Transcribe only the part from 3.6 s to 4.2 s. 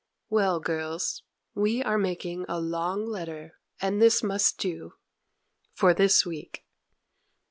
and